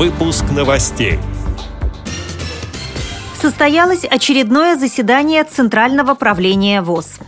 Выпуск 0.00 0.44
новостей. 0.56 1.18
Состоялось 3.38 4.06
очередное 4.06 4.78
заседание 4.78 5.44
Центрального 5.44 6.14
правления 6.14 6.80
ВОЗ. 6.80 7.18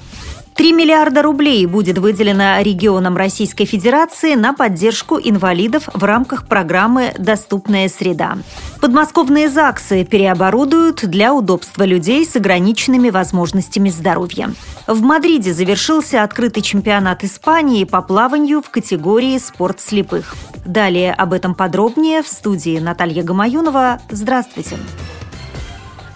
3 0.54 0.72
миллиарда 0.72 1.22
рублей 1.22 1.64
будет 1.66 1.98
выделено 1.98 2.60
регионам 2.60 3.16
Российской 3.16 3.64
Федерации 3.64 4.34
на 4.34 4.52
поддержку 4.52 5.18
инвалидов 5.22 5.88
в 5.92 6.04
рамках 6.04 6.46
программы 6.46 7.14
«Доступная 7.18 7.88
среда». 7.88 8.38
Подмосковные 8.80 9.48
ЗАГСы 9.48 10.04
переоборудуют 10.04 11.04
для 11.04 11.32
удобства 11.32 11.84
людей 11.84 12.26
с 12.26 12.36
ограниченными 12.36 13.10
возможностями 13.10 13.88
здоровья. 13.88 14.52
В 14.86 15.00
Мадриде 15.02 15.52
завершился 15.54 16.22
открытый 16.22 16.62
чемпионат 16.62 17.24
Испании 17.24 17.84
по 17.84 18.02
плаванию 18.02 18.60
в 18.60 18.70
категории 18.70 19.38
«Спорт 19.38 19.80
слепых». 19.80 20.36
Далее 20.64 21.12
об 21.12 21.32
этом 21.32 21.54
подробнее 21.54 22.22
в 22.22 22.28
студии 22.28 22.78
Наталья 22.78 23.22
Гамаюнова. 23.22 24.00
Здравствуйте. 24.10 24.76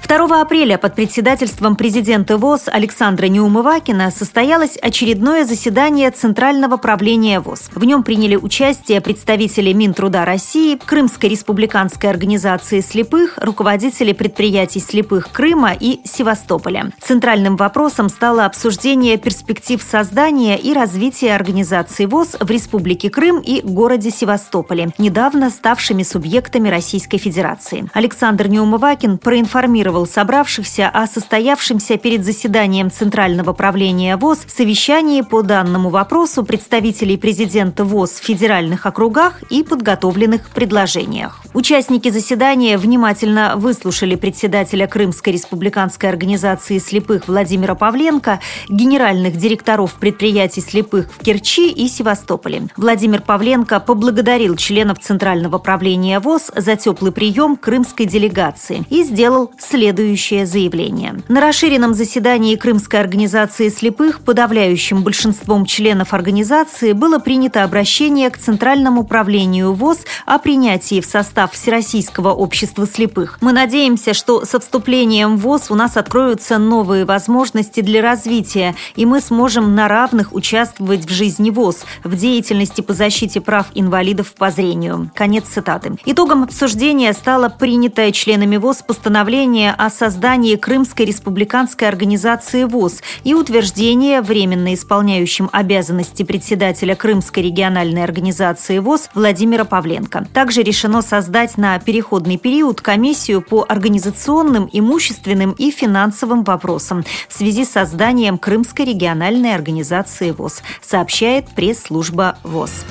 2 0.09 0.41
апреля 0.41 0.78
под 0.78 0.95
председательством 0.95 1.74
президента 1.74 2.38
ВОЗ 2.38 2.69
Александра 2.69 3.27
Неумывакина 3.27 4.12
состоялось 4.12 4.77
очередное 4.77 5.45
заседание 5.45 6.12
Центрального 6.12 6.77
правления 6.77 7.41
ВОЗ. 7.41 7.70
В 7.74 7.82
нем 7.82 8.05
приняли 8.05 8.37
участие 8.37 9.01
представители 9.01 9.73
Минтруда 9.73 10.24
России, 10.24 10.77
Крымской 10.77 11.30
республиканской 11.30 12.09
организации 12.09 12.82
слепых, 12.82 13.37
руководители 13.38 14.12
предприятий 14.12 14.79
слепых 14.79 15.32
Крыма 15.32 15.73
и 15.73 15.98
Севастополя. 16.05 16.93
Центральным 17.01 17.57
вопросом 17.57 18.09
стало 18.09 18.45
обсуждение 18.45 19.16
перспектив 19.16 19.82
создания 19.82 20.57
и 20.57 20.73
развития 20.73 21.34
организации 21.34 22.07
ВОЗ 22.07 22.37
в 22.38 22.48
Республике 22.48 23.10
Крым 23.10 23.41
и 23.41 23.60
городе 23.60 24.12
Севастополе, 24.12 24.91
недавно 24.98 25.51
ставшими 25.51 26.04
субъектами 26.04 26.68
Российской 26.68 27.18
Федерации. 27.18 27.91
Александр 27.93 28.46
Неумывакин 28.46 29.18
проинформировал 29.18 29.96
информировал 29.97 30.07
собравшихся 30.07 30.89
о 30.89 31.07
состоявшемся 31.07 31.97
перед 31.97 32.25
заседанием 32.25 32.91
Центрального 32.91 33.52
правления 33.52 34.16
ВОЗ 34.16 34.45
совещании 34.47 35.23
по 35.23 35.43
данному 35.43 35.91
вопросу 35.91 36.45
представителей 36.45 37.16
президента 37.16 37.85
ВОЗ 37.85 38.21
в 38.21 38.24
федеральных 38.24 38.87
округах 38.87 39.43
и 39.51 39.63
подготовленных 39.63 40.51
предложениях. 40.51 41.43
Участники 41.55 42.11
заседания 42.11 42.77
внимательно 42.79 43.55
выслушали 43.57 44.17
председателя 44.17 44.87
Крымской 44.87 45.33
республиканской 45.33 46.09
организации 46.11 46.79
слепых 46.79 47.29
Владимира 47.29 47.74
Павленко, 47.74 48.41
генеральных 48.69 49.37
директоров 49.37 49.95
предприятий 49.95 50.61
слепых 50.61 51.11
в 51.13 51.24
Керчи 51.24 51.71
и 51.71 51.89
Севастополе. 51.89 52.69
Владимир 52.77 53.23
Павленко 53.23 53.80
поблагодарил 53.80 54.57
членов 54.57 54.99
Центрального 54.99 55.59
правления 55.59 56.21
ВОЗ 56.21 56.51
за 56.55 56.77
теплый 56.77 57.13
прием 57.13 57.57
крымской 57.57 58.07
делегации 58.07 58.85
и 58.91 59.02
сделал 59.02 59.52
следующее 59.59 59.85
следующее 59.87 60.46
заявление. 60.46 61.23
На 61.29 61.40
расширенном 61.40 61.95
заседании 61.95 62.56
Крымской 62.56 62.98
организации 62.98 63.68
слепых 63.68 64.20
подавляющим 64.20 65.04
большинством 65.04 65.65
членов 65.65 66.12
организации 66.12 66.93
было 66.93 67.20
принято 67.20 67.62
обращение 67.62 68.28
к 68.31 68.37
Центральному 68.37 69.03
управлению 69.03 69.75
ВОЗ 69.75 69.98
о 70.25 70.38
принятии 70.38 71.00
в 71.00 71.06
состав 71.06 71.53
Всероссийского 71.53 72.32
общества 72.32 72.84
слепых. 72.84 73.38
Мы 73.41 73.53
надеемся, 73.53 74.12
что 74.12 74.44
со 74.44 74.59
вступлением 74.59 75.37
в 75.37 75.43
ВОЗ 75.43 75.70
у 75.70 75.76
нас 75.76 75.97
откроются 75.97 76.59
новые 76.59 77.04
возможности 77.04 77.81
для 77.81 78.03
развития, 78.03 78.75
и 78.97 79.06
мы 79.06 79.21
сможем 79.21 79.76
на 79.76 79.87
равных 79.87 80.34
участвовать 80.34 81.04
в 81.04 81.10
жизни 81.10 81.50
ВОЗ, 81.50 81.84
в 82.03 82.16
деятельности 82.16 82.81
по 82.81 82.93
защите 82.93 83.41
прав 83.41 83.66
инвалидов 83.75 84.34
по 84.37 84.50
зрению. 84.50 85.12
Конец 85.15 85.44
цитаты. 85.44 85.93
Итогом 86.04 86.43
обсуждения 86.43 87.12
стало 87.12 87.48
принятое 87.48 88.10
членами 88.10 88.56
ВОЗ 88.56 88.82
постановление 88.82 89.75
о 89.77 89.91
создании 89.91 90.56
Крымской 90.56 91.06
республиканской 91.06 91.88
организации 91.88 92.65
ВОЗ 92.65 93.03
и 93.25 93.34
утверждение 93.34 94.21
временно 94.21 94.75
исполняющим 94.75 95.49
обязанности 95.53 96.23
председателя 96.23 96.95
Крымской 96.95 97.43
региональной 97.43 98.05
организации 98.05 98.78
ВОЗ 98.78 99.11
Владимира 99.15 99.65
Павленко. 99.65 100.27
Также 100.33 100.62
решено 100.62 101.03
создать 101.03 101.56
на 101.56 101.78
переходный 101.78 102.39
период 102.39 102.81
комиссию 102.81 103.43
по 103.43 103.65
организационным, 103.69 104.69
имущественным 104.73 105.53
и 105.53 105.71
финансовым 105.71 106.45
вопросам 106.45 107.05
в 107.29 107.33
связи 107.33 107.65
с 107.65 107.71
созданием 107.71 108.39
Крымской 108.39 108.84
региональной 108.84 109.55
организации 109.55 110.31
ВОЗ, 110.31 110.62
сообщает 110.83 111.47
пресс-служба 111.55 112.39
ВОЗ. 112.43 112.84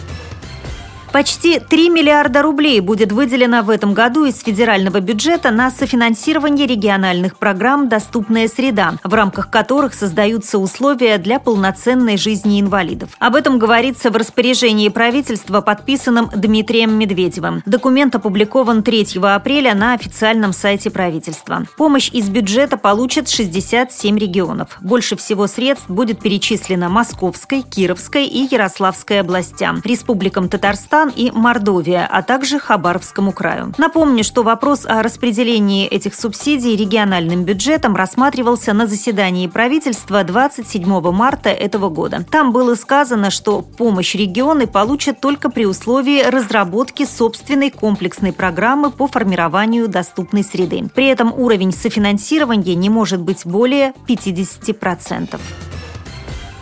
Почти 1.16 1.60
3 1.62 1.92
миллиарда 1.92 2.42
рублей 2.42 2.82
будет 2.82 3.14
выделено 3.14 3.64
в 3.64 3.70
этом 3.70 3.94
году 3.94 4.26
из 4.26 4.42
федерального 4.42 5.00
бюджета 5.00 5.50
на 5.50 5.72
софинансирование 5.72 6.68
региональных 6.68 7.38
программ 7.38 7.88
«Доступная 7.88 8.50
среда», 8.50 8.96
в 9.02 9.14
рамках 9.14 9.50
которых 9.50 9.94
создаются 9.94 10.58
условия 10.58 11.18
для 11.18 11.40
полноценной 11.40 12.18
жизни 12.18 12.60
инвалидов. 12.60 13.12
Об 13.18 13.38
этом 13.38 13.60
говорится 13.60 14.12
в 14.12 14.18
распоряжении 14.18 14.90
правительства, 14.90 15.62
подписанном 15.62 16.30
Дмитрием 16.36 17.00
Медведевым. 17.00 17.64
Документ 17.66 18.14
опубликован 18.16 18.84
3 18.84 19.18
апреля 19.22 19.74
на 19.74 19.94
официальном 19.94 20.52
сайте 20.52 20.90
правительства. 20.90 21.66
Помощь 21.78 22.10
из 22.12 22.28
бюджета 22.28 22.76
получат 22.76 23.30
67 23.30 24.18
регионов. 24.18 24.78
Больше 24.82 25.16
всего 25.16 25.48
средств 25.48 25.90
будет 25.90 26.20
перечислено 26.20 26.90
Московской, 26.90 27.62
Кировской 27.62 28.26
и 28.26 28.50
Ярославской 28.52 29.22
областям, 29.22 29.80
республикам 29.86 30.50
Татарстан, 30.50 31.05
Казахстан 31.06 31.12
и 31.16 31.32
Мордовия, 31.32 32.08
а 32.10 32.22
также 32.22 32.60
Хабаровскому 32.60 33.32
краю. 33.32 33.74
Напомню, 33.78 34.24
что 34.24 34.44
вопрос 34.44 34.86
о 34.86 35.04
распределении 35.04 35.88
этих 35.88 36.16
субсидий 36.16 36.76
региональным 36.76 37.44
бюджетом 37.44 37.96
рассматривался 37.96 38.74
на 38.74 38.88
заседании 38.88 39.48
правительства 39.48 40.24
27 40.24 41.12
марта 41.12 41.50
этого 41.50 41.90
года. 41.90 42.26
Там 42.30 42.52
было 42.52 42.76
сказано, 42.76 43.30
что 43.30 43.62
помощь 43.62 44.16
регионы 44.16 44.68
получат 44.68 45.20
только 45.20 45.50
при 45.50 45.66
условии 45.66 46.24
разработки 46.24 47.06
собственной 47.06 47.70
комплексной 47.70 48.34
программы 48.34 48.92
по 48.92 49.08
формированию 49.08 49.88
доступной 49.88 50.44
среды. 50.44 50.90
При 50.94 51.08
этом 51.08 51.34
уровень 51.34 51.72
софинансирования 51.72 52.76
не 52.76 52.90
может 52.90 53.22
быть 53.22 53.46
более 53.46 53.94
50%. 54.08 55.40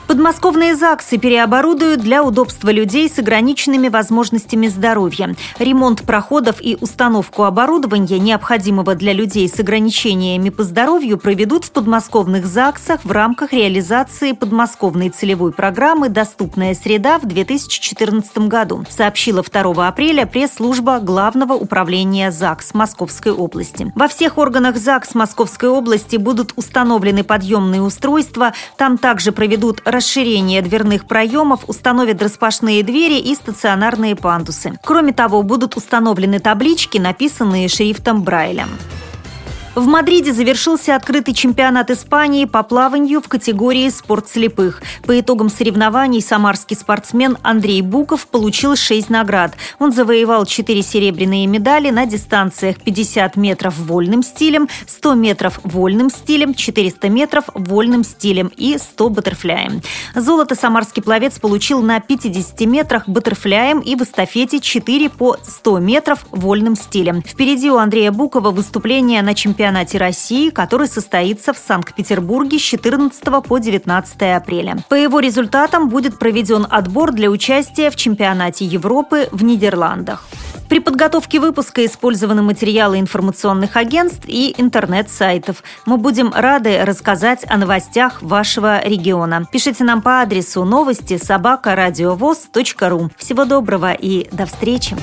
Подмосковные 0.08 0.76
ЗАГСы 0.76 1.18
переоборудуют 1.18 2.02
для 2.02 2.24
удобства 2.24 2.70
людей 2.70 3.10
с 3.10 3.20
ограниченными 3.20 3.88
возможностями 3.88 4.68
здоровья. 4.68 5.36
Ремонт 5.60 6.04
проходов 6.04 6.58
и 6.60 6.78
установку 6.80 7.44
оборудования, 7.44 8.20
необходимого 8.20 8.96
для 8.96 9.14
людей 9.14 9.48
с 9.48 9.60
ограничениями 9.60 10.50
по 10.50 10.64
здоровью, 10.64 11.18
проведут 11.18 11.66
в 11.66 11.72
подмосковных 11.72 12.46
ЗАГСах 12.46 13.00
в 13.04 13.12
рамках 13.12 13.54
реализации 13.54 14.34
подмосковной 14.34 15.10
целевой 15.10 15.54
программы 15.54 16.10
«Доступная 16.10 16.74
среда» 16.74 17.18
в 17.18 17.26
2014 17.26 18.38
году, 18.50 18.86
сообщила 18.90 19.42
2 19.42 19.88
апреля 19.88 20.26
пресс-служба 20.26 21.00
Главного 21.00 21.54
управления 21.54 22.32
ЗАГС 22.32 22.74
Московской 22.74 23.32
области. 23.32 23.92
Во 23.96 24.08
всех 24.08 24.38
органах 24.38 24.78
ЗАГС 24.78 25.16
Московской 25.16 25.70
области 25.70 26.18
будут 26.18 26.54
установлены 26.56 27.24
подъемные 27.24 27.82
устройства, 27.82 28.54
там 28.78 28.98
также 28.98 29.32
проведут 29.32 29.82
расширение 29.94 30.62
дверных 30.62 31.06
проемов, 31.06 31.62
установят 31.68 32.22
распашные 32.22 32.84
двери 32.84 33.20
и 33.20 33.34
стационарные 33.36 34.16
пандусы. 34.16 34.74
Кроме 34.84 35.14
того, 35.14 35.44
будут 35.44 35.78
установлены 35.78 36.40
таблички, 36.40 36.98
написанные 36.98 37.70
шрифтом 37.70 38.24
Брайля. 38.24 38.68
В 39.76 39.88
Мадриде 39.88 40.32
завершился 40.32 40.96
открытый 40.96 41.34
чемпионат 41.34 41.90
Испании 41.90 42.46
по 42.46 42.62
плаванию 42.62 43.22
в 43.22 43.28
категории 43.28 43.90
«Спорт 43.90 44.30
слепых». 44.30 44.84
По 45.04 45.20
итогам 45.20 45.50
соревнований 45.50 46.22
самарский 46.22 46.76
спортсмен 46.76 47.40
Андрей 47.42 47.82
Буков 47.82 48.28
получил 48.28 48.76
6 48.76 49.10
наград. 49.10 49.56
Он 49.80 49.92
завоевал 49.92 50.46
4 50.46 50.84
серебряные 50.84 51.48
медали 51.48 51.90
на 51.90 52.06
дистанциях 52.06 52.82
50 52.82 53.36
метров 53.36 53.76
вольным 53.80 54.22
стилем, 54.22 54.70
100 54.86 55.16
метров 55.16 55.60
вольным 55.64 56.12
стилем, 56.12 56.54
400 56.54 57.10
метров 57.10 57.46
вольным 57.56 58.04
стилем 58.04 58.52
и 58.56 58.78
100 58.78 59.10
баттерфляем. 59.10 59.82
Золото 60.14 60.54
самарский 60.54 61.02
пловец 61.02 61.40
получил 61.40 61.82
на 61.82 62.00
50 62.00 62.62
метрах 62.68 63.10
баттерфляем 63.10 63.80
и 63.80 63.96
в 63.96 64.04
эстафете 64.04 64.60
4 64.60 65.10
по 65.10 65.38
100 65.42 65.80
метров 65.80 66.28
вольным 66.30 66.76
стилем. 66.76 67.24
Впереди 67.24 67.72
у 67.72 67.78
Андрея 67.78 68.12
Букова 68.12 68.52
выступление 68.52 69.24
на 69.24 69.34
чемпионате 69.34 69.63
чемпионате 69.64 69.98
России, 69.98 70.50
который 70.50 70.88
состоится 70.88 71.54
в 71.54 71.58
Санкт-Петербурге 71.58 72.60
с 72.60 72.62
14 72.62 73.24
по 73.48 73.58
19 73.60 74.22
апреля. 74.36 74.76
По 74.90 74.96
его 74.96 75.22
результатам 75.22 75.88
будет 75.88 76.20
проведен 76.20 76.68
отбор 76.70 77.14
для 77.14 77.30
участия 77.30 77.90
в 77.90 77.96
чемпионате 77.96 78.66
Европы 78.66 79.30
в 79.32 79.42
Нидерландах. 79.42 80.26
При 80.68 80.80
подготовке 80.80 81.40
выпуска 81.40 81.86
использованы 81.86 82.42
материалы 82.42 83.00
информационных 83.00 83.78
агентств 83.78 84.26
и 84.28 84.54
интернет-сайтов. 84.58 85.64
Мы 85.86 85.96
будем 85.96 86.34
рады 86.34 86.84
рассказать 86.84 87.46
о 87.48 87.56
новостях 87.56 88.22
вашего 88.22 88.86
региона. 88.86 89.48
Пишите 89.50 89.86
нам 89.86 90.02
по 90.02 90.20
адресу 90.20 90.66
новости 90.66 91.18
собака 91.18 91.74
ру. 92.82 93.10
Всего 93.16 93.46
доброго 93.46 93.94
и 93.94 94.28
до 94.34 94.46
встречи! 94.46 94.98